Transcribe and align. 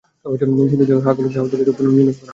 নিষিদ্ধ 0.55 0.81
জাল 0.81 0.89
দিয়ে 0.89 1.05
হাকালুকি 1.05 1.35
হাওর 1.35 1.49
থেকে 1.51 1.63
এসব 1.63 1.75
পোনা 1.77 1.89
নিধন 1.89 2.07
করা 2.07 2.17
হয়। 2.17 2.27